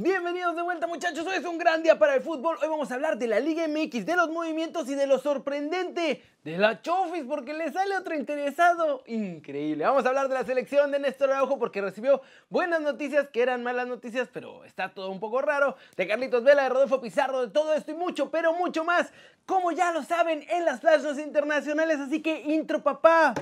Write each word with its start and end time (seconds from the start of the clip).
Bienvenidos 0.00 0.54
de 0.54 0.62
vuelta 0.62 0.86
muchachos, 0.86 1.26
hoy 1.26 1.38
es 1.38 1.44
un 1.44 1.58
gran 1.58 1.82
día 1.82 1.98
para 1.98 2.14
el 2.14 2.22
fútbol. 2.22 2.56
Hoy 2.62 2.68
vamos 2.68 2.88
a 2.88 2.94
hablar 2.94 3.18
de 3.18 3.26
la 3.26 3.40
Liga 3.40 3.66
MX, 3.66 4.06
de 4.06 4.14
los 4.14 4.30
movimientos 4.30 4.88
y 4.88 4.94
de 4.94 5.08
lo 5.08 5.18
sorprendente 5.18 6.22
de 6.44 6.56
la 6.56 6.80
Chofis 6.80 7.24
porque 7.24 7.52
le 7.52 7.72
sale 7.72 7.96
otro 7.96 8.14
interesado. 8.14 9.02
Increíble. 9.08 9.84
Vamos 9.84 10.06
a 10.06 10.10
hablar 10.10 10.28
de 10.28 10.34
la 10.34 10.44
selección 10.44 10.92
de 10.92 11.00
Néstor 11.00 11.32
Araujo 11.32 11.58
porque 11.58 11.80
recibió 11.80 12.22
buenas 12.48 12.80
noticias 12.80 13.28
que 13.30 13.42
eran 13.42 13.64
malas 13.64 13.88
noticias, 13.88 14.28
pero 14.32 14.64
está 14.64 14.94
todo 14.94 15.10
un 15.10 15.18
poco 15.18 15.42
raro. 15.42 15.74
De 15.96 16.06
Carlitos 16.06 16.44
Vela, 16.44 16.62
de 16.62 16.68
Rodolfo 16.68 17.00
Pizarro, 17.00 17.44
de 17.44 17.52
todo 17.52 17.74
esto 17.74 17.90
y 17.90 17.94
mucho, 17.94 18.30
pero 18.30 18.52
mucho 18.52 18.84
más. 18.84 19.12
Como 19.46 19.72
ya 19.72 19.90
lo 19.90 20.04
saben 20.04 20.46
en 20.48 20.64
las 20.64 20.78
plazas 20.78 21.18
internacionales, 21.18 21.98
así 21.98 22.22
que 22.22 22.42
intro 22.42 22.84
papá. 22.84 23.34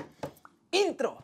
Intro. 0.71 1.23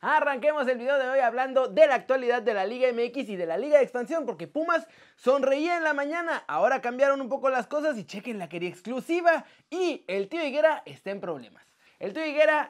Arranquemos 0.00 0.66
el 0.66 0.78
video 0.78 0.98
de 0.98 1.08
hoy 1.08 1.20
hablando 1.20 1.68
de 1.68 1.86
la 1.86 1.94
actualidad 1.94 2.42
de 2.42 2.54
la 2.54 2.66
Liga 2.66 2.88
MX 2.92 3.28
y 3.28 3.36
de 3.36 3.46
la 3.46 3.56
Liga 3.56 3.78
de 3.78 3.84
Expansión, 3.84 4.26
porque 4.26 4.48
Pumas 4.48 4.86
sonreía 5.14 5.76
en 5.76 5.84
la 5.84 5.92
mañana, 5.92 6.42
ahora 6.48 6.80
cambiaron 6.80 7.20
un 7.20 7.28
poco 7.28 7.50
las 7.50 7.68
cosas 7.68 7.96
y 7.98 8.04
chequen 8.04 8.40
la 8.40 8.48
quería 8.48 8.68
exclusiva 8.68 9.44
y 9.70 10.04
el 10.08 10.28
tío 10.28 10.44
Higuera 10.44 10.82
está 10.86 11.12
en 11.12 11.20
problemas. 11.20 11.75
El 11.98 12.12
tío 12.12 12.22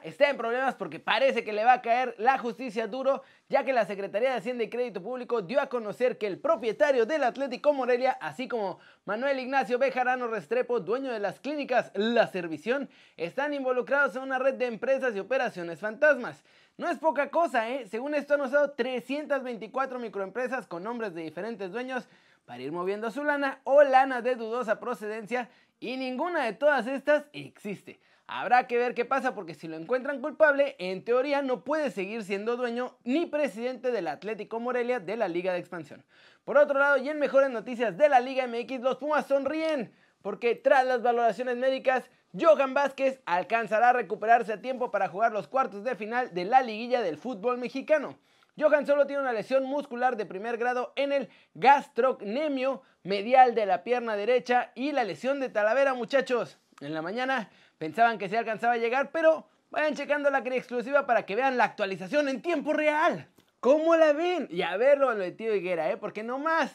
está 0.03 0.29
en 0.29 0.37
problemas 0.37 0.75
porque 0.75 1.01
parece 1.01 1.43
que 1.43 1.51
le 1.51 1.65
va 1.65 1.73
a 1.73 1.81
caer 1.81 2.15
la 2.17 2.37
justicia 2.37 2.87
duro, 2.87 3.23
ya 3.49 3.65
que 3.65 3.73
la 3.73 3.85
Secretaría 3.85 4.31
de 4.31 4.37
Hacienda 4.37 4.63
y 4.63 4.69
Crédito 4.69 5.03
Público 5.03 5.41
dio 5.41 5.59
a 5.59 5.67
conocer 5.67 6.17
que 6.17 6.27
el 6.27 6.39
propietario 6.39 7.05
del 7.05 7.25
Atlético 7.25 7.73
Morelia, 7.73 8.11
así 8.21 8.47
como 8.47 8.79
Manuel 9.03 9.41
Ignacio 9.41 9.79
Bejarano 9.79 10.27
Restrepo, 10.27 10.79
dueño 10.79 11.11
de 11.11 11.19
las 11.19 11.41
clínicas 11.41 11.91
La 11.93 12.27
Servición, 12.27 12.89
están 13.17 13.53
involucrados 13.53 14.15
en 14.15 14.21
una 14.21 14.39
red 14.39 14.53
de 14.53 14.67
empresas 14.67 15.13
y 15.13 15.19
operaciones 15.19 15.81
fantasmas. 15.81 16.45
No 16.77 16.89
es 16.89 16.97
poca 16.97 17.29
cosa, 17.29 17.69
¿eh? 17.69 17.85
Según 17.87 18.15
esto 18.15 18.35
han 18.35 18.41
usado 18.41 18.71
324 18.71 19.99
microempresas 19.99 20.67
con 20.67 20.83
nombres 20.83 21.13
de 21.13 21.23
diferentes 21.23 21.69
dueños 21.73 22.07
para 22.45 22.63
ir 22.63 22.71
moviendo 22.71 23.11
su 23.11 23.25
lana 23.25 23.59
o 23.65 23.83
lana 23.83 24.21
de 24.21 24.35
dudosa 24.35 24.79
procedencia 24.79 25.49
y 25.79 25.97
ninguna 25.97 26.45
de 26.45 26.53
todas 26.53 26.87
estas 26.87 27.25
existe. 27.33 27.99
Habrá 28.29 28.67
que 28.67 28.77
ver 28.77 28.93
qué 28.93 29.05
pasa 29.05 29.33
porque 29.33 29.53
si 29.53 29.69
lo 29.69 29.77
encuentran 29.77 30.21
culpable, 30.21 30.75
en 30.79 31.05
teoría 31.05 31.41
no 31.41 31.63
puede 31.63 31.91
seguir 31.91 32.23
siendo 32.23 32.57
dueño 32.57 32.97
ni 33.05 33.25
presidente 33.25 33.91
del 33.91 34.07
Atlético 34.07 34.59
Morelia 34.59 34.99
de 34.99 35.15
la 35.15 35.29
Liga 35.29 35.53
de 35.53 35.59
Expansión. 35.59 36.03
Por 36.43 36.57
otro 36.57 36.77
lado, 36.77 36.97
y 36.97 37.07
en 37.07 37.19
mejores 37.19 37.49
noticias 37.49 37.97
de 37.97 38.09
la 38.09 38.19
Liga 38.19 38.45
MX, 38.45 38.81
los 38.81 38.97
Pumas 38.97 39.27
sonríen 39.27 39.93
porque 40.21 40.55
tras 40.55 40.85
las 40.85 41.01
valoraciones 41.01 41.55
médicas, 41.55 42.09
Johan 42.37 42.73
Vázquez 42.73 43.21
alcanzará 43.25 43.91
a 43.91 43.93
recuperarse 43.93 44.51
a 44.51 44.61
tiempo 44.61 44.91
para 44.91 45.07
jugar 45.07 45.31
los 45.31 45.47
cuartos 45.47 45.85
de 45.85 45.95
final 45.95 46.33
de 46.33 46.43
la 46.43 46.61
liguilla 46.61 47.01
del 47.01 47.17
fútbol 47.17 47.57
mexicano. 47.57 48.19
Johan 48.59 48.87
solo 48.87 49.05
tiene 49.05 49.21
una 49.21 49.33
lesión 49.33 49.65
muscular 49.65 50.17
de 50.17 50.25
primer 50.25 50.57
grado 50.57 50.91
en 50.95 51.11
el 51.11 51.29
gastrocnemio 51.53 52.81
medial 53.03 53.53
de 53.53 53.67
la 53.67 53.83
pierna 53.83 54.15
derecha 54.15 54.71
y 54.73 54.91
la 54.91 55.03
lesión 55.03 55.39
de 55.39 55.49
Talavera, 55.49 55.93
muchachos. 55.93 56.57
En 56.81 56.93
la 56.93 57.03
mañana 57.03 57.51
pensaban 57.77 58.17
que 58.17 58.29
se 58.29 58.37
alcanzaba 58.37 58.73
a 58.73 58.77
llegar, 58.77 59.11
pero 59.11 59.47
vayan 59.69 59.93
checando 59.93 60.31
la 60.31 60.43
cría 60.43 60.57
exclusiva 60.57 61.05
para 61.05 61.25
que 61.25 61.35
vean 61.35 61.57
la 61.57 61.65
actualización 61.65 62.29
en 62.29 62.41
tiempo 62.41 62.73
real. 62.73 63.29
¿Cómo 63.59 63.95
la 63.95 64.13
ven? 64.13 64.47
Y 64.49 64.63
a 64.63 64.75
verlo 64.77 65.13
lo 65.13 65.33
tío 65.33 65.53
Higuera, 65.53 65.91
¿eh? 65.91 65.97
Porque 65.97 66.23
nomás 66.23 66.73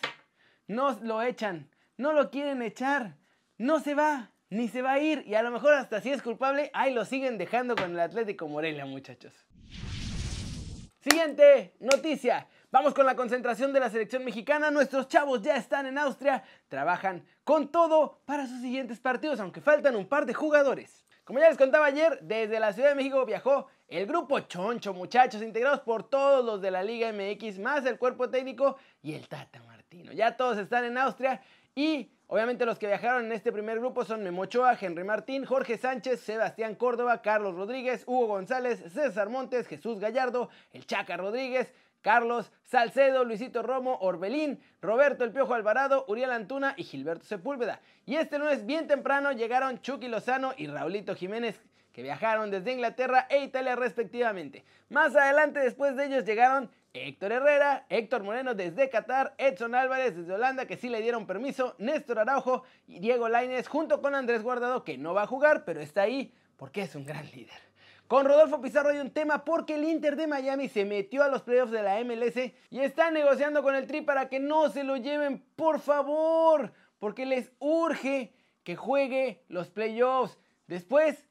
no 0.69 0.97
lo 1.03 1.21
echan, 1.21 1.69
no 1.97 2.13
lo 2.13 2.31
quieren 2.31 2.63
echar, 2.63 3.17
no 3.59 3.81
se 3.81 3.95
va, 3.95 4.31
ni 4.51 4.69
se 4.69 4.83
va 4.83 4.93
a 4.93 4.99
ir. 5.01 5.25
Y 5.27 5.35
a 5.35 5.43
lo 5.43 5.51
mejor 5.51 5.75
hasta 5.75 6.01
si 6.01 6.11
es 6.13 6.23
culpable, 6.23 6.71
ahí 6.75 6.95
lo 6.95 7.05
siguen 7.05 7.39
dejando 7.39 7.75
con 7.75 7.91
el 7.91 8.01
Atlético 8.01 8.47
Morelia, 8.47 8.87
muchachos. 8.87 9.47
Siguiente 11.03 11.75
noticia. 11.81 12.47
Vamos 12.71 12.95
con 12.95 13.05
la 13.05 13.17
concentración 13.17 13.73
de 13.73 13.81
la 13.81 13.91
selección 13.91 14.25
mexicana. 14.25 14.71
Nuestros 14.71 15.09
chavos 15.09 15.43
ya 15.43 15.57
están 15.57 15.87
en 15.87 15.99
Austria, 15.99 16.45
trabajan 16.69 17.27
con 17.43 17.73
todo 17.73 18.21
para 18.25 18.47
sus 18.47 18.61
siguientes 18.61 19.01
partidos, 19.01 19.41
aunque 19.41 19.61
faltan 19.61 19.97
un 19.97 20.07
par 20.07 20.27
de 20.27 20.35
jugadores. 20.35 21.05
Como 21.25 21.41
ya 21.41 21.49
les 21.49 21.59
contaba 21.59 21.87
ayer, 21.87 22.21
desde 22.23 22.61
la 22.61 22.73
Ciudad 22.73 22.91
de 22.91 22.95
México 22.95 23.27
viajó 23.27 23.67
el 23.89 24.07
grupo 24.07 24.39
Choncho, 24.39 24.95
muchachos, 24.95 25.43
integrados 25.43 25.81
por 25.81 26.09
todos 26.09 26.45
los 26.45 26.63
de 26.63 26.71
la 26.71 26.85
Liga 26.85 27.13
MX, 27.13 27.59
más 27.59 27.85
el 27.85 27.99
cuerpo 27.99 28.31
técnico 28.31 28.77
y 29.03 29.15
el 29.15 29.27
Tata 29.27 29.61
Martino. 29.65 30.13
Ya 30.13 30.37
todos 30.37 30.57
están 30.57 30.85
en 30.85 30.99
Austria 30.99 31.43
y 31.75 32.13
obviamente 32.33 32.65
los 32.65 32.79
que 32.79 32.87
viajaron 32.87 33.27
en 33.27 33.33
este 33.33 33.53
primer 33.53 33.79
grupo 33.79 34.07
son 34.07 34.23
Memochoa, 34.23 34.79
Henry 34.81 35.05
Martín, 35.05 35.45
Jorge 35.45 35.77
Sánchez, 35.77 36.21
Sebastián 36.21 36.77
Córdoba, 36.77 37.21
Carlos 37.21 37.55
Rodríguez, 37.55 38.05
Hugo 38.07 38.27
González, 38.27 38.83
César 38.91 39.29
Montes, 39.29 39.67
Jesús 39.67 40.01
Gallardo, 40.01 40.49
el 40.73 40.87
Chaca 40.87 41.19
Rodríguez, 41.19 41.75
Carlos 42.01 42.51
Salcedo, 42.63 43.23
Luisito 43.25 43.63
Romo, 43.63 43.99
Orbelín, 44.01 44.63
Roberto 44.81 45.25
El 45.25 45.33
Piojo 45.33 45.53
Alvarado, 45.53 46.07
Uriel 46.09 46.31
Antuna 46.31 46.73
y 46.79 46.85
Gilberto 46.85 47.27
Sepúlveda. 47.27 47.83
Y 48.07 48.17
este 48.17 48.39
lunes 48.39 48.65
bien 48.65 48.87
temprano 48.87 49.33
llegaron 49.33 49.83
Chucky 49.83 50.09
Lozano 50.09 50.55
y 50.57 50.69
Raulito 50.69 51.15
Jiménez 51.15 51.61
que 51.93 52.03
viajaron 52.03 52.51
desde 52.51 52.73
Inglaterra 52.73 53.27
e 53.29 53.45
Italia 53.45 53.77
respectivamente. 53.77 54.65
Más 54.89 55.15
adelante 55.15 55.61
después 55.61 55.97
de 55.97 56.07
ellos 56.07 56.25
llegaron 56.25 56.71
Héctor 56.95 57.33
Herrera, 57.33 57.87
Héctor 57.89 58.23
Moreno 58.23 58.55
desde 58.55 58.91
Qatar, 58.91 59.35
Edson 59.39 59.75
Álvarez 59.75 60.15
desde 60.15 60.35
Holanda 60.35 60.67
que 60.67 60.77
sí 60.77 60.89
le 60.89 61.01
dieron 61.01 61.27
permiso, 61.27 61.75
Néstor 61.79 62.19
Araujo 62.19 62.65
y 62.87 63.01
Diego 63.01 63.29
Lainez 63.29 63.67
junto 63.67 64.03
con 64.03 64.15
Andrés 64.15 64.43
Guardado 64.43 64.85
que 64.85 64.99
no 64.99 65.15
va 65.15 65.23
a 65.23 65.27
jugar 65.27 65.65
pero 65.65 65.81
está 65.81 66.03
ahí 66.03 66.35
porque 66.57 66.83
es 66.83 66.95
un 66.95 67.05
gran 67.05 67.25
líder. 67.31 67.73
Con 68.09 68.27
Rodolfo 68.27 68.61
Pizarro 68.61 68.91
hay 68.91 68.99
un 68.99 69.11
tema 69.11 69.43
porque 69.43 69.77
el 69.77 69.85
Inter 69.85 70.17
de 70.17 70.27
Miami 70.27 70.69
se 70.69 70.85
metió 70.85 71.23
a 71.23 71.29
los 71.29 71.43
playoffs 71.43 71.73
de 71.73 71.83
la 71.83 71.99
MLS 72.05 72.53
y 72.69 72.81
está 72.81 73.11
negociando 73.11 73.63
con 73.63 73.75
el 73.75 73.87
Tri 73.87 74.03
para 74.03 74.29
que 74.29 74.39
no 74.39 74.69
se 74.69 74.85
lo 74.85 74.99
lleven, 74.99 75.43
por 75.57 75.81
favor, 75.81 76.75
porque 76.99 77.25
les 77.25 77.51
urge 77.59 78.35
que 78.65 78.77
juegue 78.77 79.43
los 79.49 79.71
playoffs. 79.71 80.39
Después, 80.67 81.27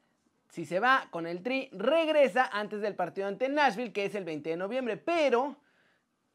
si 0.52 0.66
se 0.66 0.82
va 0.82 1.08
con 1.12 1.28
el 1.28 1.42
Tri, 1.42 1.70
regresa 1.72 2.50
antes 2.52 2.82
del 2.82 2.94
partido 2.94 3.26
ante 3.26 3.48
Nashville, 3.48 3.94
que 3.94 4.04
es 4.04 4.16
el 4.16 4.26
20 4.26 4.50
de 4.50 4.58
noviembre, 4.58 4.98
pero 4.98 5.56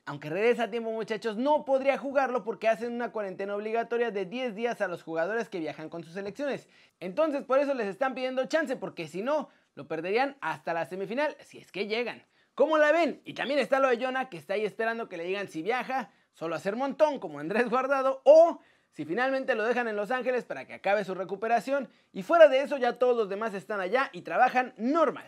aunque 0.07 0.31
regresa 0.31 0.65
a 0.65 0.71
tiempo 0.71 0.91
muchachos, 0.91 1.37
no 1.37 1.67
podría 1.67 1.99
jugarlo 1.99 2.43
porque 2.43 2.67
hacen 2.67 2.95
una 2.95 3.13
cuarentena 3.13 3.55
obligatoria 3.55 4.11
de 4.11 4.25
10 4.25 4.55
días 4.55 4.81
a 4.81 4.89
los 4.89 5.03
jugadores 5.03 5.51
que 5.51 5.61
viajan 5.61 5.91
con 5.91 6.03
sus 6.03 6.15
selecciones. 6.15 6.67
Entonces 6.99 7.45
por 7.45 7.59
eso 7.59 7.75
les 7.75 7.89
están 7.89 8.15
pidiendo 8.15 8.47
chance, 8.47 8.75
porque 8.77 9.07
si 9.07 9.21
no, 9.21 9.51
lo 9.75 9.87
perderían 9.87 10.39
hasta 10.41 10.73
la 10.73 10.87
semifinal, 10.87 11.37
si 11.41 11.59
es 11.59 11.71
que 11.71 11.87
llegan. 11.87 12.25
¿Cómo 12.55 12.79
la 12.79 12.93
ven? 12.93 13.21
Y 13.27 13.35
también 13.35 13.61
está 13.61 13.81
lo 13.81 13.89
de 13.89 14.03
Jonah, 14.03 14.31
que 14.31 14.39
está 14.39 14.55
ahí 14.55 14.65
esperando 14.65 15.11
que 15.11 15.19
le 15.19 15.25
digan 15.25 15.49
si 15.49 15.61
viaja, 15.61 16.11
solo 16.33 16.55
hacer 16.55 16.75
montón, 16.75 17.19
como 17.19 17.39
Andrés 17.39 17.69
Guardado, 17.69 18.23
o 18.25 18.61
si 18.97 19.05
finalmente 19.05 19.55
lo 19.55 19.65
dejan 19.65 19.89
en 19.89 19.97
Los 19.97 20.11
Ángeles 20.11 20.47
para 20.47 20.65
que 20.65 20.73
acabe 20.73 21.05
su 21.05 21.15
recuperación. 21.15 21.87
Y 22.15 22.23
fuera 22.23 22.49
de 22.49 22.63
eso, 22.63 22.79
ya 22.79 22.95
todos 22.95 23.15
los 23.15 23.29
demás 23.29 23.53
están 23.53 23.79
allá 23.79 24.09
y 24.11 24.23
trabajan 24.23 24.73
normal. 24.79 25.27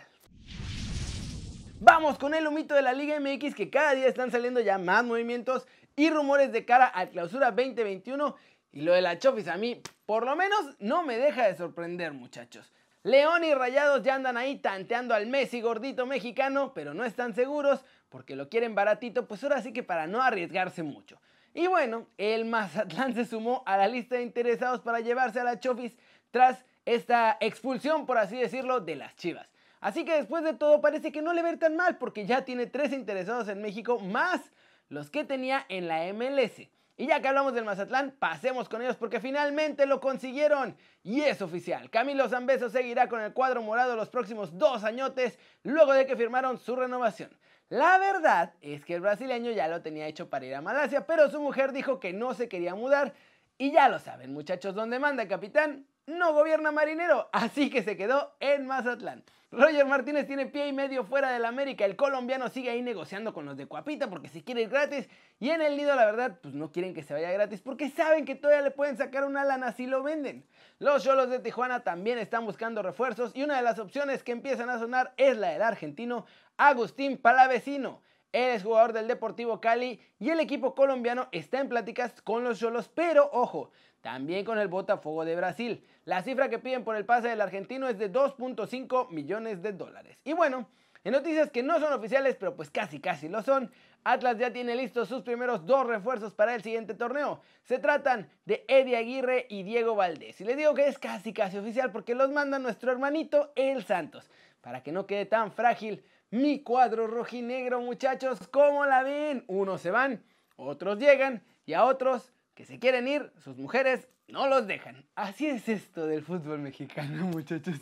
Vamos 1.78 2.18
con 2.18 2.32
el 2.32 2.46
humito 2.46 2.74
de 2.74 2.80
la 2.80 2.94
Liga 2.94 3.20
MX, 3.20 3.54
que 3.54 3.68
cada 3.68 3.92
día 3.92 4.06
están 4.06 4.30
saliendo 4.30 4.60
ya 4.60 4.78
más 4.78 5.04
movimientos 5.04 5.66
y 5.96 6.08
rumores 6.08 6.50
de 6.50 6.64
cara 6.64 6.86
al 6.86 7.10
clausura 7.10 7.50
2021. 7.50 8.36
Y 8.72 8.80
lo 8.80 8.94
de 8.94 9.02
la 9.02 9.18
Chofis 9.18 9.48
a 9.48 9.58
mí, 9.58 9.82
por 10.06 10.24
lo 10.24 10.34
menos, 10.34 10.74
no 10.78 11.02
me 11.02 11.18
deja 11.18 11.46
de 11.46 11.54
sorprender, 11.54 12.14
muchachos. 12.14 12.72
León 13.02 13.44
y 13.44 13.52
Rayados 13.52 14.02
ya 14.02 14.14
andan 14.14 14.38
ahí 14.38 14.56
tanteando 14.56 15.14
al 15.14 15.26
Messi 15.26 15.60
gordito 15.60 16.06
mexicano, 16.06 16.72
pero 16.72 16.94
no 16.94 17.04
están 17.04 17.34
seguros 17.34 17.84
porque 18.08 18.34
lo 18.34 18.48
quieren 18.48 18.74
baratito, 18.74 19.28
pues 19.28 19.44
ahora 19.44 19.60
sí 19.60 19.74
que 19.74 19.82
para 19.82 20.06
no 20.06 20.22
arriesgarse 20.22 20.82
mucho. 20.82 21.20
Y 21.58 21.66
bueno, 21.66 22.06
el 22.18 22.44
Mazatlán 22.44 23.14
se 23.14 23.24
sumó 23.24 23.64
a 23.66 23.76
la 23.76 23.88
lista 23.88 24.14
de 24.14 24.22
interesados 24.22 24.80
para 24.80 25.00
llevarse 25.00 25.40
a 25.40 25.42
la 25.42 25.58
Chofis 25.58 25.98
tras 26.30 26.64
esta 26.84 27.36
expulsión, 27.40 28.06
por 28.06 28.16
así 28.16 28.36
decirlo, 28.36 28.78
de 28.78 28.94
las 28.94 29.16
Chivas. 29.16 29.48
Así 29.80 30.04
que 30.04 30.14
después 30.14 30.44
de 30.44 30.54
todo 30.54 30.80
parece 30.80 31.10
que 31.10 31.20
no 31.20 31.32
le 31.32 31.42
ve 31.42 31.56
tan 31.56 31.74
mal 31.74 31.98
porque 31.98 32.26
ya 32.26 32.44
tiene 32.44 32.66
tres 32.66 32.92
interesados 32.92 33.48
en 33.48 33.60
México 33.60 33.98
más 33.98 34.52
los 34.88 35.10
que 35.10 35.24
tenía 35.24 35.66
en 35.68 35.88
la 35.88 36.04
MLS. 36.12 36.60
Y 36.96 37.08
ya 37.08 37.20
que 37.20 37.26
hablamos 37.26 37.54
del 37.54 37.64
Mazatlán, 37.64 38.14
pasemos 38.20 38.68
con 38.68 38.80
ellos 38.80 38.94
porque 38.94 39.18
finalmente 39.18 39.84
lo 39.86 40.00
consiguieron. 40.00 40.76
Y 41.02 41.22
es 41.22 41.42
oficial, 41.42 41.90
Camilo 41.90 42.28
Zambeso 42.28 42.70
seguirá 42.70 43.08
con 43.08 43.20
el 43.20 43.32
cuadro 43.32 43.62
morado 43.62 43.96
los 43.96 44.10
próximos 44.10 44.56
dos 44.56 44.84
añotes 44.84 45.40
luego 45.64 45.92
de 45.92 46.06
que 46.06 46.14
firmaron 46.14 46.56
su 46.56 46.76
renovación. 46.76 47.36
La 47.70 47.98
verdad 47.98 48.54
es 48.62 48.82
que 48.84 48.94
el 48.94 49.02
brasileño 49.02 49.50
ya 49.50 49.68
lo 49.68 49.82
tenía 49.82 50.06
hecho 50.06 50.30
para 50.30 50.46
ir 50.46 50.54
a 50.54 50.62
Malasia, 50.62 51.06
pero 51.06 51.30
su 51.30 51.40
mujer 51.40 51.72
dijo 51.72 52.00
que 52.00 52.14
no 52.14 52.32
se 52.32 52.48
quería 52.48 52.74
mudar. 52.74 53.12
Y 53.58 53.72
ya 53.72 53.90
lo 53.90 53.98
saben 53.98 54.32
muchachos, 54.32 54.74
donde 54.74 54.98
manda 54.98 55.28
capitán, 55.28 55.86
no 56.06 56.32
gobierna 56.32 56.72
Marinero, 56.72 57.28
así 57.32 57.68
que 57.68 57.82
se 57.82 57.96
quedó 57.96 58.34
en 58.40 58.66
Mazatlán. 58.66 59.22
Roger 59.50 59.86
Martínez 59.86 60.26
tiene 60.26 60.44
pie 60.44 60.68
y 60.68 60.74
medio 60.74 61.04
fuera 61.04 61.30
del 61.30 61.46
América. 61.46 61.86
El 61.86 61.96
colombiano 61.96 62.50
sigue 62.50 62.68
ahí 62.68 62.82
negociando 62.82 63.32
con 63.32 63.46
los 63.46 63.56
de 63.56 63.64
Cuapita 63.64 64.10
porque 64.10 64.28
si 64.28 64.42
quiere 64.42 64.60
ir 64.60 64.68
gratis. 64.68 65.08
Y 65.40 65.48
en 65.48 65.62
el 65.62 65.78
nido, 65.78 65.96
la 65.96 66.04
verdad, 66.04 66.38
pues 66.42 66.52
no 66.52 66.70
quieren 66.70 66.92
que 66.92 67.02
se 67.02 67.14
vaya 67.14 67.32
gratis 67.32 67.62
porque 67.62 67.88
saben 67.88 68.26
que 68.26 68.34
todavía 68.34 68.62
le 68.62 68.70
pueden 68.70 68.98
sacar 68.98 69.24
una 69.24 69.44
lana 69.44 69.72
si 69.72 69.86
lo 69.86 70.02
venden. 70.02 70.44
Los 70.78 71.02
Cholos 71.02 71.30
de 71.30 71.38
Tijuana 71.38 71.80
también 71.80 72.18
están 72.18 72.44
buscando 72.44 72.82
refuerzos 72.82 73.34
y 73.34 73.42
una 73.42 73.56
de 73.56 73.62
las 73.62 73.78
opciones 73.78 74.22
que 74.22 74.32
empiezan 74.32 74.68
a 74.68 74.78
sonar 74.78 75.14
es 75.16 75.38
la 75.38 75.48
del 75.48 75.62
argentino 75.62 76.26
Agustín 76.58 77.16
Palavecino. 77.16 78.02
Él 78.32 78.50
es 78.50 78.62
jugador 78.62 78.92
del 78.92 79.08
Deportivo 79.08 79.60
Cali 79.60 80.00
y 80.18 80.30
el 80.30 80.40
equipo 80.40 80.74
colombiano 80.74 81.28
está 81.32 81.60
en 81.60 81.68
pláticas 81.68 82.20
con 82.22 82.44
los 82.44 82.58
Cholos, 82.58 82.90
pero 82.94 83.30
ojo, 83.32 83.70
también 84.02 84.44
con 84.44 84.58
el 84.58 84.68
Botafogo 84.68 85.24
de 85.24 85.36
Brasil. 85.36 85.84
La 86.04 86.22
cifra 86.22 86.48
que 86.48 86.58
piden 86.58 86.84
por 86.84 86.96
el 86.96 87.06
pase 87.06 87.28
del 87.28 87.40
argentino 87.40 87.88
es 87.88 87.98
de 87.98 88.12
2.5 88.12 89.10
millones 89.10 89.62
de 89.62 89.72
dólares. 89.72 90.20
Y 90.24 90.34
bueno, 90.34 90.68
en 91.04 91.12
noticias 91.12 91.50
que 91.50 91.62
no 91.62 91.80
son 91.80 91.92
oficiales, 91.92 92.36
pero 92.36 92.54
pues 92.54 92.70
casi 92.70 93.00
casi 93.00 93.28
lo 93.28 93.42
son, 93.42 93.70
Atlas 94.04 94.38
ya 94.38 94.52
tiene 94.52 94.74
listos 94.74 95.08
sus 95.08 95.22
primeros 95.22 95.64
dos 95.64 95.86
refuerzos 95.86 96.34
para 96.34 96.54
el 96.54 96.62
siguiente 96.62 96.94
torneo. 96.94 97.40
Se 97.62 97.78
tratan 97.78 98.28
de 98.44 98.64
Eddie 98.68 98.96
Aguirre 98.96 99.46
y 99.48 99.62
Diego 99.62 99.94
Valdés. 99.94 100.40
Y 100.40 100.44
les 100.44 100.56
digo 100.56 100.74
que 100.74 100.88
es 100.88 100.98
casi 100.98 101.32
casi 101.32 101.58
oficial 101.58 101.92
porque 101.92 102.14
los 102.14 102.30
manda 102.30 102.58
nuestro 102.58 102.92
hermanito 102.92 103.52
El 103.56 103.84
Santos. 103.84 104.30
Para 104.60 104.82
que 104.82 104.92
no 104.92 105.06
quede 105.06 105.24
tan 105.24 105.52
frágil 105.52 106.04
mi 106.30 106.62
cuadro 106.62 107.06
rojinegro, 107.06 107.80
muchachos, 107.80 108.46
¿cómo 108.48 108.84
la 108.84 109.02
ven? 109.02 109.44
Unos 109.46 109.80
se 109.80 109.90
van, 109.90 110.22
otros 110.56 110.98
llegan 110.98 111.42
y 111.64 111.72
a 111.72 111.84
otros 111.84 112.32
que 112.54 112.64
se 112.64 112.78
quieren 112.78 113.08
ir, 113.08 113.32
sus 113.42 113.56
mujeres 113.56 114.08
no 114.26 114.46
los 114.46 114.66
dejan. 114.66 115.06
Así 115.14 115.46
es 115.46 115.68
esto 115.68 116.06
del 116.06 116.22
fútbol 116.22 116.58
mexicano, 116.58 117.26
muchachos. 117.32 117.78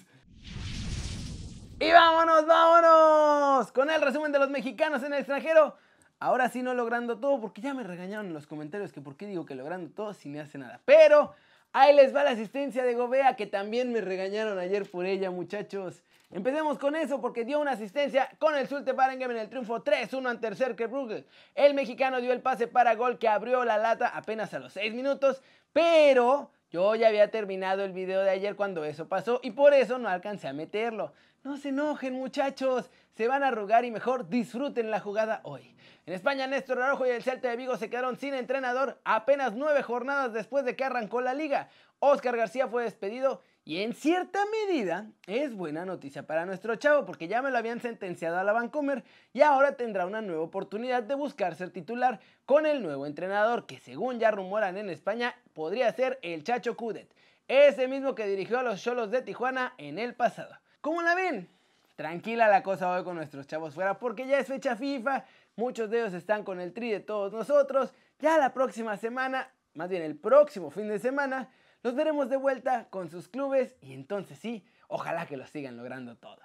Y 1.81 1.93
vámonos, 1.93 2.47
vámonos 2.47 3.73
con 3.73 3.91
el 3.91 4.01
resumen 4.01 4.33
de 4.33 4.39
los 4.39 4.51
mexicanos 4.51 5.03
en 5.03 5.13
el 5.13 5.19
extranjero. 5.21 5.77
Ahora 6.19 6.49
sí 6.49 6.63
no 6.63 6.73
logrando 6.73 7.19
todo, 7.19 7.41
porque 7.41 7.61
ya 7.61 7.75
me 7.75 7.83
regañaron 7.83 8.27
en 8.27 8.33
los 8.33 8.47
comentarios 8.47 8.93
que 8.93 9.03
por 9.03 9.17
qué 9.17 9.27
digo 9.27 9.45
que 9.45 9.55
logrando 9.55 9.91
todo 9.91 10.15
si 10.15 10.31
no 10.31 10.41
hace 10.41 10.57
nada. 10.57 10.81
Pero 10.87 11.35
ahí 11.73 11.95
les 11.95 12.15
va 12.15 12.25
la 12.25 12.31
asistencia 12.31 12.85
de 12.85 12.95
Gobea, 12.95 13.37
que 13.37 13.47
también 13.47 13.93
me 13.93 14.01
regañaron 14.01 14.59
ayer 14.59 14.91
por 14.91 15.05
ella, 15.05 15.31
muchachos. 15.31 16.03
Empecemos 16.31 16.79
con 16.79 16.97
eso 16.97 17.21
porque 17.21 17.45
dio 17.45 17.61
una 17.61 17.73
asistencia 17.73 18.29
con 18.39 18.57
el 18.57 18.67
Zulte 18.67 18.93
Barengem 18.93 19.31
en 19.31 19.37
el 19.37 19.49
triunfo 19.49 19.85
3-1 19.85 20.29
ante 20.29 20.49
el 20.49 20.57
Cercle 20.57 20.89
Brugge. 20.89 21.25
El 21.55 21.75
mexicano 21.75 22.21
dio 22.21 22.33
el 22.33 22.43
pase 22.43 22.67
para 22.67 22.97
gol 22.97 23.19
que 23.19 23.29
abrió 23.29 23.65
la 23.65 23.79
lata 23.79 24.09
apenas 24.09 24.53
a 24.53 24.59
los 24.59 24.73
6 24.73 24.93
minutos, 24.93 25.43
pero 25.73 26.51
yo 26.69 26.97
ya 26.97 27.09
había 27.09 27.31
terminado 27.31 27.85
el 27.85 27.93
video 27.93 28.23
de 28.23 28.31
ayer 28.31 28.57
cuando 28.57 28.85
eso 28.85 29.09
pasó 29.09 29.39
y 29.43 29.53
por 29.53 29.73
eso 29.73 29.99
no 29.99 30.09
alcancé 30.09 30.49
a 30.49 30.53
meterlo. 30.53 31.13
No 31.45 31.59
se 31.59 31.69
enojen 31.69 32.15
muchachos, 32.15 32.91
se 33.17 33.29
van 33.29 33.45
a 33.45 33.49
arrugar 33.49 33.85
y 33.85 33.93
mejor 33.93 34.29
disfruten 34.29 34.91
la 34.91 34.99
jugada 34.99 35.41
hoy. 35.45 35.77
En 36.07 36.13
España, 36.13 36.49
Néstor 36.49 36.83
Araujo 36.83 37.07
y 37.07 37.11
el 37.11 37.23
Celta 37.23 37.51
de 37.51 37.57
Vigo 37.57 37.77
se 37.77 37.89
quedaron 37.89 38.19
sin 38.19 38.35
entrenador 38.35 39.01
apenas 39.05 39.55
nueve 39.55 39.85
jornadas 39.85 40.33
después 40.33 40.65
de 40.65 40.75
que 40.75 40.85
arrancó 40.85 41.21
la 41.21 41.35
liga. 41.35 41.69
Oscar 42.01 42.37
García 42.37 42.67
fue 42.67 42.83
despedido 42.83 43.43
y 43.67 43.83
en 43.83 43.95
cierta 43.95 44.39
medida 44.47 45.11
es 45.27 45.53
buena 45.53 45.85
noticia 45.85 46.25
para 46.25 46.47
nuestro 46.47 46.77
chavo 46.77 47.05
porque 47.05 47.27
ya 47.27 47.43
me 47.43 47.51
lo 47.51 47.59
habían 47.59 47.81
sentenciado 47.81 48.39
a 48.39 48.45
la 48.45 48.53
Vancomer 48.53 49.03
y 49.33 49.43
ahora 49.43 49.77
tendrá 49.77 50.07
una 50.07 50.23
nueva 50.23 50.43
oportunidad 50.43 51.03
de 51.03 51.17
buscar 51.17 51.57
ser 51.57 51.71
titular 51.71 52.21
con 52.47 52.65
el 52.65 52.81
nuevo 52.81 53.07
entrenador 53.07 53.67
que 53.67 53.81
según 53.81 54.21
ya 54.21 54.31
rumoran 54.31 54.77
en 54.77 54.89
España 54.89 55.35
podría 55.53 55.93
ser 55.93 56.21
el 56.23 56.45
Chacho 56.45 56.77
Cudet, 56.77 57.13
ese 57.49 57.89
mismo 57.89 58.15
que 58.15 58.29
dirigió 58.29 58.61
a 58.61 58.63
los 58.63 58.81
Cholos 58.81 59.11
de 59.11 59.23
Tijuana 59.23 59.75
en 59.79 59.99
el 59.99 60.15
pasado. 60.15 60.57
¿Cómo 60.81 61.03
la 61.03 61.17
ven? 61.17 61.49
Tranquila 61.97 62.47
la 62.47 62.63
cosa 62.63 62.89
hoy 62.93 63.03
con 63.03 63.17
nuestros 63.17 63.49
chavos 63.49 63.75
fuera 63.75 63.99
porque 63.99 64.29
ya 64.29 64.39
es 64.39 64.47
fecha 64.47 64.77
FIFA, 64.77 65.25
muchos 65.57 65.91
de 65.91 66.03
ellos 66.03 66.15
están 66.15 66.45
con 66.45 66.61
el 66.61 66.73
tri 66.73 66.93
de 66.93 67.01
todos 67.01 67.33
nosotros, 67.33 67.93
ya 68.21 68.39
la 68.39 68.55
próxima 68.55 68.97
semana, 68.97 69.51
más 69.75 69.89
bien 69.89 70.03
el 70.03 70.15
próximo 70.15 70.71
fin 70.71 70.87
de 70.87 71.01
semana, 71.01 71.51
los 71.87 71.95
veremos 71.95 72.29
de 72.29 72.37
vuelta 72.37 72.89
con 72.91 73.09
sus 73.09 73.29
clubes 73.29 73.77
y 73.81 73.93
entonces 73.93 74.41
sí, 74.41 74.67
ojalá 74.89 75.25
que 75.27 75.37
lo 75.37 75.47
sigan 75.47 75.77
logrando 75.77 76.17
todo. 76.17 76.41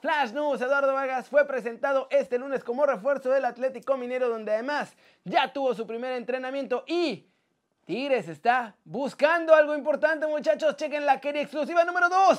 Flash 0.00 0.30
News, 0.30 0.60
Eduardo 0.60 0.94
Vargas 0.94 1.28
fue 1.28 1.48
presentado 1.48 2.06
este 2.12 2.38
lunes 2.38 2.62
como 2.62 2.86
refuerzo 2.86 3.30
del 3.30 3.44
Atlético 3.44 3.96
Minero, 3.96 4.28
donde 4.28 4.52
además 4.52 4.94
ya 5.24 5.52
tuvo 5.52 5.74
su 5.74 5.84
primer 5.84 6.12
entrenamiento 6.12 6.84
y 6.86 7.26
Tigres 7.84 8.28
está 8.28 8.76
buscando 8.84 9.56
algo 9.56 9.74
importante, 9.74 10.28
muchachos. 10.28 10.76
Chequen 10.76 11.04
la 11.04 11.20
quería 11.20 11.42
exclusiva 11.42 11.82
número 11.82 12.08
2. 12.08 12.38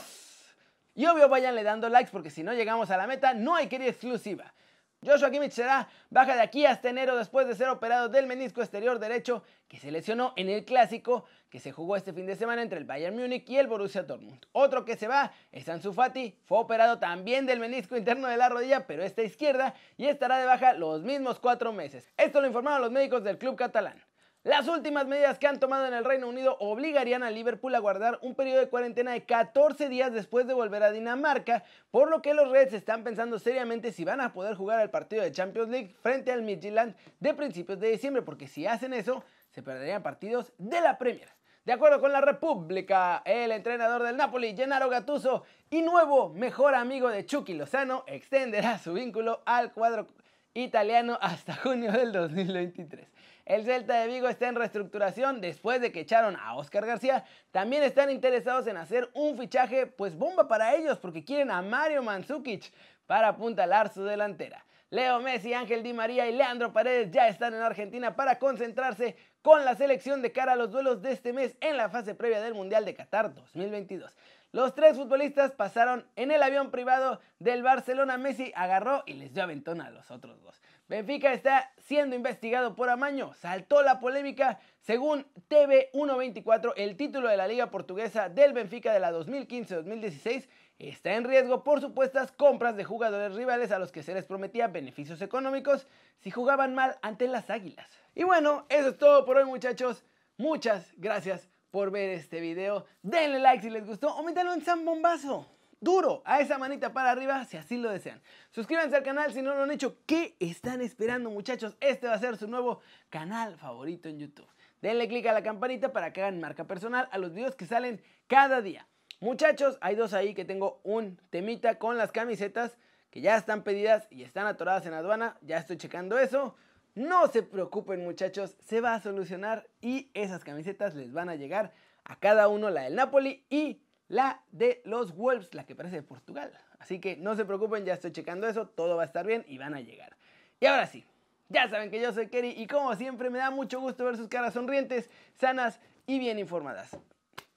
Y 0.96 1.06
obvio, 1.08 1.28
váyanle 1.28 1.64
dando 1.64 1.90
likes 1.90 2.10
porque 2.10 2.30
si 2.30 2.42
no 2.42 2.54
llegamos 2.54 2.90
a 2.90 2.96
la 2.96 3.06
meta, 3.06 3.34
no 3.34 3.56
hay 3.56 3.68
quería 3.68 3.90
exclusiva. 3.90 4.54
Joshua 5.02 5.32
Kimmich 5.32 5.54
será 5.54 5.88
baja 6.10 6.36
de 6.36 6.42
aquí 6.42 6.66
hasta 6.66 6.90
enero 6.90 7.16
después 7.16 7.48
de 7.48 7.56
ser 7.56 7.70
operado 7.70 8.10
del 8.10 8.28
menisco 8.28 8.62
exterior 8.62 9.00
derecho 9.00 9.44
que 9.70 9.80
se 9.80 9.92
lesionó 9.92 10.34
en 10.36 10.50
el 10.50 10.66
clásico 10.66 11.24
que 11.50 11.62
se 11.62 11.72
jugó 11.72 11.96
este 11.96 12.12
fin 12.12 12.26
de 12.26 12.36
semana 12.36 12.62
entre 12.62 12.80
el 12.80 12.84
Bayern 12.84 13.16
Múnich 13.16 13.50
y 13.50 13.56
el 13.56 13.68
Borussia 13.68 14.04
Dortmund. 14.04 14.46
Otro 14.52 14.84
que 14.84 14.98
se 14.98 15.08
va 15.08 15.32
es 15.54 15.70
Ansu 15.70 15.94
fue 15.94 16.34
operado 16.50 17.00
también 17.00 17.46
del 17.46 17.62
menisco 17.62 17.96
interno 17.96 18.28
de 18.28 18.36
la 18.36 18.50
rodilla, 18.50 18.88
pero 18.88 19.02
esta 19.02 19.24
izquierda 19.24 19.74
y 19.96 20.08
estará 20.08 20.38
de 20.38 20.46
baja 20.46 20.74
los 20.74 21.02
mismos 21.02 21.40
cuatro 21.40 21.72
meses. 21.72 22.12
Esto 22.18 22.42
lo 22.42 22.48
informaron 22.48 22.82
los 22.82 22.92
médicos 22.92 23.24
del 23.24 23.38
club 23.38 23.56
catalán. 23.56 24.04
Las 24.44 24.70
últimas 24.70 25.06
medidas 25.06 25.38
que 25.38 25.48
han 25.48 25.60
tomado 25.60 25.86
en 25.86 25.94
el 25.94 26.06
Reino 26.06 26.30
Unido 26.30 26.56
obligarían 26.62 27.24
a 27.24 27.30
Liverpool 27.30 27.76
a 27.76 27.80
guardar 27.80 28.20
un 28.22 28.36
periodo 28.36 28.62
de 28.62 28.70
cuarentena 28.70 29.12
de 29.12 29.26
14 29.26 29.90
días 29.90 30.14
después 30.14 30.48
de 30.48 30.54
volver 30.54 30.82
a 30.82 30.92
Dinamarca, 30.92 31.66
por 31.92 32.10
lo 32.10 32.22
que 32.22 32.34
los 32.34 32.50
Reds 32.50 32.72
están 32.72 33.04
pensando 33.04 33.38
seriamente 33.38 33.92
si 33.92 34.06
van 34.06 34.22
a 34.22 34.32
poder 34.32 34.56
jugar 34.56 34.80
el 34.80 34.90
partido 34.90 35.24
de 35.24 35.34
Champions 35.34 35.68
League 35.68 35.94
frente 36.02 36.32
al 36.32 36.44
Midtjylland 36.44 36.96
de 37.20 37.34
principios 37.34 37.82
de 37.82 37.92
diciembre, 37.92 38.22
porque 38.22 38.48
si 38.48 38.66
hacen 38.66 38.94
eso, 38.94 39.26
se 39.50 39.62
perderían 39.62 40.04
partidos 40.04 40.54
de 40.58 40.80
la 40.80 40.98
Premier. 40.98 41.28
De 41.66 41.74
acuerdo 41.74 42.00
con 42.00 42.14
la 42.14 42.22
República, 42.22 43.22
el 43.26 43.52
entrenador 43.52 44.04
del 44.04 44.16
Napoli, 44.16 44.56
Gennaro 44.56 44.88
Gattuso, 44.88 45.44
y 45.70 45.82
nuevo 45.82 46.30
mejor 46.30 46.76
amigo 46.76 47.10
de 47.10 47.26
Chucky 47.26 47.56
Lozano, 47.56 48.06
extenderá 48.08 48.80
su 48.80 48.94
vínculo 48.94 49.42
al 49.46 49.74
cuadro 49.74 50.08
italiano 50.54 51.20
hasta 51.22 51.56
junio 51.58 51.92
del 51.92 52.14
2023. 52.14 53.19
El 53.50 53.66
Celta 53.66 54.00
de 54.00 54.08
Vigo 54.08 54.30
está 54.30 54.48
en 54.48 54.54
reestructuración 54.54 55.42
después 55.42 55.82
de 55.82 55.92
que 55.92 56.02
echaron 56.02 56.36
a 56.36 56.54
Oscar 56.54 56.86
García. 56.86 57.26
También 57.50 57.82
están 57.82 58.12
interesados 58.12 58.68
en 58.68 58.78
hacer 58.78 59.10
un 59.16 59.40
fichaje 59.40 59.88
pues 59.88 60.16
bomba 60.16 60.48
para 60.48 60.76
ellos 60.76 61.00
porque 61.00 61.24
quieren 61.26 61.50
a 61.50 61.64
Mario 61.64 62.04
Mandzukic 62.04 62.72
para 63.08 63.30
apuntalar 63.30 63.92
su 63.92 64.04
delantera. 64.04 64.64
Leo 64.92 65.20
Messi, 65.20 65.56
Ángel 65.56 65.82
Di 65.82 65.94
María 65.94 66.28
y 66.30 66.34
Leandro 66.34 66.72
Paredes 66.72 67.10
ya 67.10 67.28
están 67.28 67.56
en 67.56 67.64
Argentina 67.64 68.16
para 68.16 68.38
concentrarse 68.38 69.16
con 69.42 69.66
la 69.66 69.74
selección 69.74 70.22
de 70.22 70.32
cara 70.32 70.52
a 70.52 70.56
los 70.56 70.70
duelos 70.70 71.02
de 71.02 71.12
este 71.12 71.34
mes 71.34 71.58
en 71.60 71.76
la 71.76 71.90
fase 71.90 72.14
previa 72.14 72.42
del 72.42 72.54
Mundial 72.54 72.86
de 72.86 72.94
Qatar 72.94 73.34
2022. 73.34 74.16
Los 74.52 74.74
tres 74.74 74.98
futbolistas 74.98 75.52
pasaron 75.52 76.08
en 76.16 76.32
el 76.32 76.42
avión 76.42 76.72
privado 76.72 77.22
del 77.38 77.62
Barcelona. 77.62 78.18
Messi 78.18 78.52
agarró 78.56 79.04
y 79.06 79.14
les 79.14 79.32
dio 79.32 79.44
aventón 79.44 79.80
a 79.80 79.92
los 79.92 80.10
otros 80.10 80.42
dos. 80.42 80.60
Benfica 80.88 81.32
está 81.34 81.72
siendo 81.78 82.16
investigado 82.16 82.76
por 82.76 82.90
amaño. 82.90 83.32
Saltó 83.36 83.84
la 83.84 84.00
polémica. 84.00 84.60
Según 84.80 85.28
TV124, 85.50 86.74
el 86.78 86.98
título 86.98 87.30
de 87.30 87.38
la 87.38 87.48
Liga 87.48 87.70
Portuguesa 87.70 88.28
del 88.28 88.54
Benfica 88.54 88.92
de 88.92 89.00
la 89.00 89.12
2015-2016 89.12 90.50
está 90.80 91.14
en 91.14 91.26
riesgo 91.26 91.64
por 91.64 91.80
supuestas 91.80 92.32
compras 92.32 92.76
de 92.76 92.86
jugadores 92.86 93.36
rivales 93.36 93.72
a 93.72 93.78
los 93.78 93.92
que 93.92 94.02
se 94.02 94.16
les 94.16 94.26
prometía 94.26 94.68
beneficios 94.68 95.22
económicos 95.22 95.86
si 96.18 96.32
jugaban 96.32 96.74
mal 96.74 96.98
ante 97.04 97.28
las 97.28 97.52
Águilas. 97.52 97.88
Y 98.16 98.24
bueno, 98.24 98.66
eso 98.70 98.90
es 98.90 98.98
todo 98.98 99.26
por 99.26 99.38
hoy 99.38 99.46
muchachos. 99.46 100.04
Muchas 100.38 100.92
gracias 100.98 101.50
por 101.72 101.92
ver 101.92 102.10
este 102.10 102.40
video. 102.40 102.86
Denle 103.02 103.40
like 103.40 103.64
si 103.64 103.70
les 103.70 103.86
gustó 103.86 104.16
o 104.16 104.24
métanlo 104.24 104.54
en 104.54 104.64
San 104.64 104.86
Bombazo. 104.86 105.48
Duro, 105.82 106.22
a 106.26 106.42
esa 106.42 106.58
manita 106.58 106.92
para 106.92 107.12
arriba 107.12 107.46
si 107.46 107.56
así 107.56 107.78
lo 107.78 107.90
desean. 107.90 108.22
Suscríbanse 108.52 108.98
al 108.98 109.04
canal 109.04 109.32
si 109.32 109.42
no 109.42 109.56
lo 109.56 109.64
han 109.64 109.72
hecho. 109.72 109.98
¿Qué 110.06 110.36
están 110.40 110.82
esperando 110.82 111.30
muchachos? 111.30 111.78
Este 111.80 112.08
va 112.08 112.16
a 112.16 112.20
ser 112.20 112.36
su 112.36 112.48
nuevo 112.48 112.82
canal 113.10 113.56
favorito 113.58 114.10
en 114.10 114.20
YouTube. 114.20 114.48
Denle 114.82 115.08
click 115.08 115.26
a 115.28 115.34
la 115.34 115.42
campanita 115.42 115.94
para 115.94 116.12
que 116.12 116.22
hagan 116.22 116.42
marca 116.42 116.66
personal 116.66 117.08
a 117.12 117.18
los 117.18 117.34
videos 117.34 117.56
que 117.56 117.66
salen 117.66 118.02
cada 118.28 118.62
día. 118.62 118.88
Muchachos, 119.22 119.78
hay 119.82 119.96
dos 119.96 120.14
ahí 120.14 120.34
que 120.34 120.46
tengo 120.46 120.82
un 120.84 121.18
temita 121.30 121.76
con 121.76 121.98
las 121.98 122.12
camisetas 122.12 122.78
que 123.10 123.22
ya 123.22 123.36
están 123.38 123.64
pedidas 123.64 124.08
y 124.10 124.24
están 124.24 124.48
atoradas 124.48 124.86
en 124.86 124.94
aduana. 124.94 125.38
Ya 125.42 125.58
estoy 125.58 125.78
checando 125.78 126.18
eso. 126.20 126.56
No 126.96 127.28
se 127.28 127.44
preocupen 127.44 128.04
muchachos, 128.04 128.56
se 128.66 128.82
va 128.82 128.96
a 128.96 129.02
solucionar 129.02 129.68
y 129.82 130.10
esas 130.14 130.44
camisetas 130.44 130.96
les 130.96 131.14
van 131.14 131.30
a 131.30 131.36
llegar 131.36 131.74
a 132.04 132.18
cada 132.18 132.48
uno, 132.48 132.70
la 132.70 132.84
del 132.84 132.96
Napoli 132.96 133.46
y 133.50 133.82
la 134.08 134.42
de 134.52 134.82
los 134.86 135.16
Wolves, 135.16 135.54
la 135.54 135.66
que 135.66 135.76
parece 135.76 135.98
de 135.98 136.04
Portugal. 136.04 136.52
Así 136.80 137.00
que 137.00 137.16
no 137.18 137.36
se 137.36 137.46
preocupen, 137.46 137.86
ya 137.86 137.94
estoy 137.94 138.12
checando 138.12 138.48
eso, 138.48 138.68
todo 138.68 138.96
va 138.96 139.04
a 139.04 139.06
estar 139.06 139.26
bien 139.26 139.46
y 139.48 139.58
van 139.58 139.76
a 139.76 139.82
llegar. 139.82 140.18
Y 140.60 140.66
ahora 140.66 140.88
sí, 140.88 141.06
Ya 141.52 141.68
saben 141.68 141.90
que 141.90 142.00
yo 142.00 142.14
soy 142.14 142.28
Kerry 142.28 142.54
y 142.56 142.68
como 142.68 142.96
siempre 142.96 143.32
me 143.32 143.40
da 143.40 143.50
mucho 143.50 143.80
gusto 143.80 144.06
ver 144.06 144.18
sus 144.18 144.28
caras 144.28 144.54
sonrientes, 144.54 145.10
sanas 145.34 145.80
y 146.06 146.20
bien 146.20 146.38
informadas. 146.38 146.96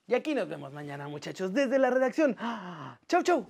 Y 0.06 0.14
aquí 0.14 0.34
nos 0.34 0.48
vemos 0.48 0.72
mañana 0.72 1.08
muchachos 1.08 1.52
desde 1.52 1.78
la 1.78 1.90
redacción. 1.90 2.34
¡Chau, 3.06 3.22
chau! 3.22 3.46